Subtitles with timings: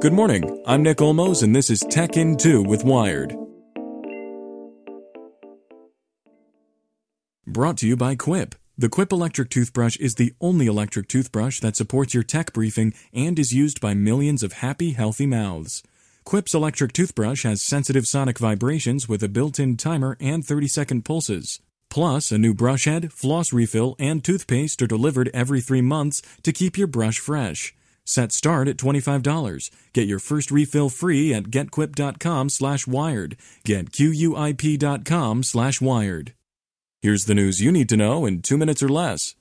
[0.00, 0.62] Good morning.
[0.64, 3.36] I'm Nick Olmos, and this is Tech In 2 with Wired.
[7.44, 8.54] Brought to you by Quip.
[8.76, 13.40] The Quip electric toothbrush is the only electric toothbrush that supports your tech briefing and
[13.40, 15.82] is used by millions of happy, healthy mouths.
[16.22, 21.04] Quip's electric toothbrush has sensitive sonic vibrations with a built in timer and 30 second
[21.04, 21.58] pulses.
[21.90, 26.52] Plus, a new brush head, floss refill, and toothpaste are delivered every three months to
[26.52, 27.74] keep your brush fresh.
[28.08, 29.70] Set start at $25.
[29.92, 33.36] Get your first refill free at getquip.com slash wired.
[33.66, 36.32] Get Q-U-I-P.com slash wired.
[37.02, 39.34] Here's the news you need to know in two minutes or less.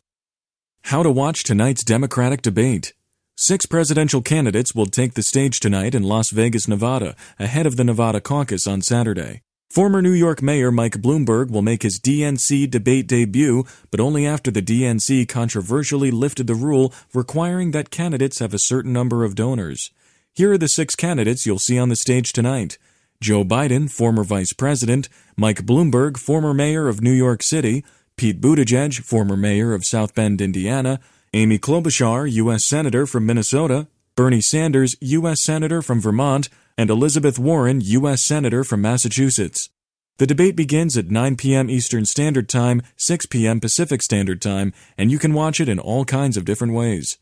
[0.83, 2.91] How to watch tonight's Democratic debate.
[3.37, 7.85] Six presidential candidates will take the stage tonight in Las Vegas, Nevada, ahead of the
[7.85, 9.43] Nevada caucus on Saturday.
[9.69, 14.49] Former New York Mayor Mike Bloomberg will make his DNC debate debut, but only after
[14.49, 19.91] the DNC controversially lifted the rule requiring that candidates have a certain number of donors.
[20.33, 22.77] Here are the six candidates you'll see on the stage tonight.
[23.19, 27.83] Joe Biden, former vice president, Mike Bloomberg, former mayor of New York City,
[28.15, 30.99] Pete Buttigieg, former mayor of South Bend, Indiana,
[31.33, 32.63] Amy Klobuchar, U.S.
[32.63, 35.41] Senator from Minnesota, Bernie Sanders, U.S.
[35.41, 38.21] Senator from Vermont, and Elizabeth Warren, U.S.
[38.21, 39.69] Senator from Massachusetts.
[40.17, 41.69] The debate begins at 9 p.m.
[41.69, 43.59] Eastern Standard Time, 6 p.m.
[43.59, 47.17] Pacific Standard Time, and you can watch it in all kinds of different ways.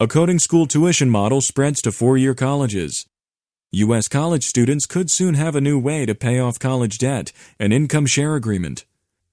[0.00, 3.06] A coding school tuition model spreads to four year colleges.
[3.72, 4.08] U.S.
[4.08, 8.06] college students could soon have a new way to pay off college debt an income
[8.06, 8.86] share agreement.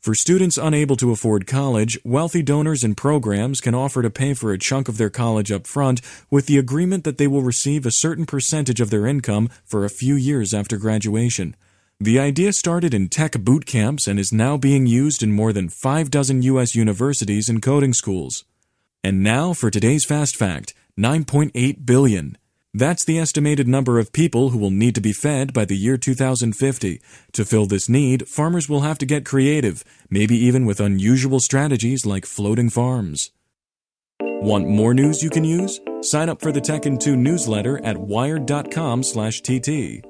[0.05, 4.53] For students unable to afford college, wealthy donors and programs can offer to pay for
[4.53, 5.99] a chunk of their college up front
[6.29, 9.89] with the agreement that they will receive a certain percentage of their income for a
[9.89, 11.55] few years after graduation.
[11.99, 15.69] The idea started in tech boot camps and is now being used in more than
[15.69, 16.75] five dozen U.S.
[16.75, 18.43] universities and coding schools.
[19.03, 22.37] And now for today's fast fact 9.8 billion.
[22.77, 25.95] That's the estimated number of people who will need to be fed by the year
[25.95, 26.99] 2050.
[27.31, 32.05] To fill this need, farmers will have to get creative, maybe even with unusual strategies
[32.05, 33.31] like floating farms.
[34.19, 35.79] Want more news you can use?
[36.01, 40.01] Sign up for the Tech in 2 newsletter at wired.com/tt.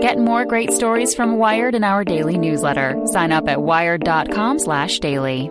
[0.00, 2.98] Get more great stories from Wired in our daily newsletter.
[3.04, 5.50] Sign up at wired.com/daily.